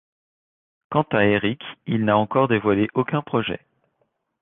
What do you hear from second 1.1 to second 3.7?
à Erik il n'a encore dévoilé aucun projet.